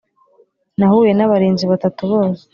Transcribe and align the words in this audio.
Nahuye 0.77 1.11
n’abarinzi 1.15 1.63
batatu 1.71 2.01
bose 2.11 2.43